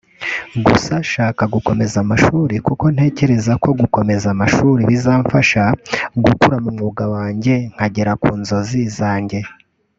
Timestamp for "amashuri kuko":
2.03-2.85